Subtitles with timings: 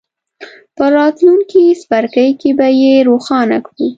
[0.77, 3.85] په راتلونکي څپرکي کې به یې روښانه کړو.